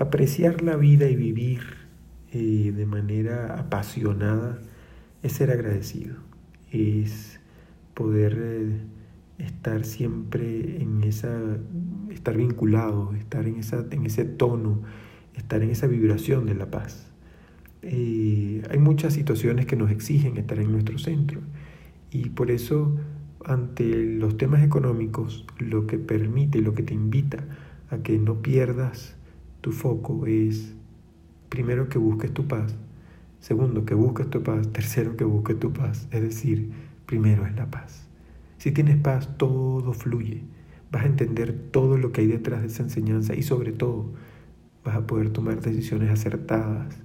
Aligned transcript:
apreciar 0.00 0.62
la 0.62 0.76
vida 0.76 1.08
y 1.10 1.14
vivir 1.14 1.60
eh, 2.32 2.72
de 2.74 2.86
manera 2.86 3.58
apasionada 3.58 4.58
es 5.22 5.32
ser 5.32 5.50
agradecido, 5.50 6.16
es 6.72 7.38
poder 7.92 8.38
eh, 8.40 8.80
estar 9.36 9.84
siempre 9.84 10.80
en 10.80 11.04
esa, 11.04 11.58
estar 12.10 12.34
vinculado, 12.34 13.12
estar 13.12 13.46
en, 13.46 13.56
esa, 13.56 13.84
en 13.90 14.06
ese 14.06 14.24
tono, 14.24 14.80
estar 15.34 15.62
en 15.62 15.68
esa 15.68 15.86
vibración 15.86 16.46
de 16.46 16.54
la 16.54 16.70
paz. 16.70 17.10
Eh, 17.82 18.62
hay 18.70 18.78
muchas 18.78 19.12
situaciones 19.12 19.66
que 19.66 19.76
nos 19.76 19.90
exigen 19.90 20.38
estar 20.38 20.58
en 20.58 20.72
nuestro 20.72 20.98
centro 20.98 21.42
y 22.10 22.30
por 22.30 22.50
eso 22.50 22.96
ante 23.44 24.02
los 24.02 24.38
temas 24.38 24.62
económicos 24.62 25.44
lo 25.58 25.86
que 25.86 25.98
permite, 25.98 26.62
lo 26.62 26.72
que 26.72 26.82
te 26.82 26.94
invita 26.94 27.44
a 27.90 27.98
que 27.98 28.18
no 28.18 28.40
pierdas 28.40 29.19
tu 29.60 29.72
foco 29.72 30.26
es 30.26 30.74
primero 31.48 31.88
que 31.88 31.98
busques 31.98 32.32
tu 32.32 32.46
paz, 32.46 32.74
segundo 33.40 33.84
que 33.84 33.94
busques 33.94 34.28
tu 34.30 34.42
paz, 34.42 34.68
tercero 34.72 35.16
que 35.16 35.24
busques 35.24 35.58
tu 35.58 35.72
paz, 35.72 36.08
es 36.10 36.22
decir, 36.22 36.70
primero 37.06 37.46
es 37.46 37.54
la 37.56 37.70
paz. 37.70 38.08
Si 38.56 38.72
tienes 38.72 38.96
paz, 38.96 39.36
todo 39.36 39.92
fluye, 39.92 40.44
vas 40.90 41.04
a 41.04 41.06
entender 41.06 41.52
todo 41.70 41.98
lo 41.98 42.12
que 42.12 42.22
hay 42.22 42.26
detrás 42.26 42.62
de 42.62 42.68
esa 42.68 42.82
enseñanza 42.82 43.34
y 43.34 43.42
sobre 43.42 43.72
todo 43.72 44.12
vas 44.84 44.96
a 44.96 45.06
poder 45.06 45.30
tomar 45.30 45.60
decisiones 45.60 46.10
acertadas 46.10 46.96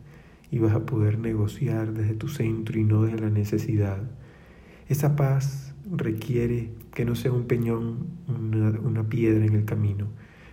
y 0.52 0.60
vas 0.60 0.74
a 0.74 0.86
poder 0.86 1.20
negociar 1.20 1.94
desde 1.94 2.14
tu 2.14 2.28
centro 2.28 2.80
y 2.80 2.84
no 2.84 3.04
desde 3.04 3.20
la 3.20 3.30
necesidad. 3.30 4.04
Esa 4.88 5.16
paz 5.16 5.74
requiere 5.92 6.72
que 6.94 7.06
no 7.06 7.16
sea 7.16 7.32
un 7.32 7.46
peñón, 7.46 8.08
una, 8.28 8.80
una 8.80 9.04
piedra 9.10 9.46
en 9.46 9.54
el 9.54 9.66
camino, 9.66 10.08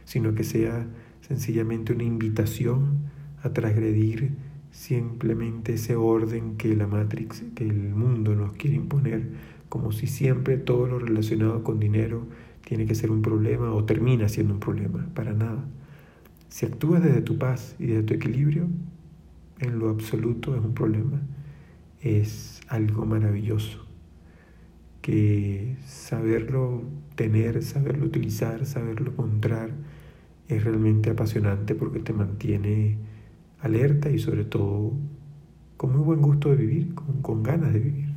sino 0.05 0.35
que 0.35 0.45
sea 0.45 0.87
sencillamente 1.33 1.95
una 1.95 2.05
invitación 2.05 3.11
a 3.43 3.55
transgredir 3.55 4.33
simplemente 4.71 5.75
ese 5.75 5.97
orden 5.97 6.59
que 6.59 6.77
la 6.77 6.87
Matrix, 6.87 7.43
que 7.55 7.65
el 7.65 7.95
mundo 7.95 8.35
nos 8.35 8.53
quiere 8.53 8.77
imponer, 8.77 9.31
como 9.71 9.93
si 9.93 10.07
siempre 10.07 10.59
todo 10.59 10.87
lo 10.87 10.99
relacionado 10.99 11.65
con 11.65 11.81
dinero 11.81 12.27
tiene 12.67 12.85
que 12.85 12.95
ser 12.95 13.11
un 13.11 13.23
problema 13.23 13.73
o 13.73 13.85
termina 13.85 14.29
siendo 14.29 14.53
un 14.53 14.61
problema, 14.61 15.09
para 15.15 15.33
nada. 15.33 15.65
Si 16.51 16.67
actúas 16.67 17.03
desde 17.03 17.23
tu 17.23 17.39
paz 17.39 17.77
y 17.79 17.87
desde 17.87 18.03
tu 18.03 18.15
equilibrio, 18.15 18.69
en 19.59 19.79
lo 19.79 19.89
absoluto 19.89 20.55
es 20.55 20.63
un 20.63 20.75
problema, 20.75 21.23
es 22.03 22.61
algo 22.69 23.07
maravilloso, 23.07 23.87
que 25.01 25.77
saberlo 25.87 26.83
tener, 27.15 27.63
saberlo 27.63 28.05
utilizar, 28.05 28.67
saberlo 28.67 29.13
encontrar, 29.13 29.71
es 30.49 30.65
realmente 30.65 31.11
apasionante 31.11 31.75
porque 31.75 32.01
te 32.01 32.13
mantiene 32.13 32.99
alerta 33.61 34.11
y 34.11 34.19
sobre 34.19 34.45
todo 34.45 34.93
con 35.77 35.93
muy 35.93 36.05
buen 36.05 36.23
gusto 36.23 36.51
de 36.51 36.57
vivir, 36.57 36.95
con, 36.95 37.23
con 37.23 37.43
ganas 37.43 37.73
de 37.73 37.81
vivir. 37.81 38.12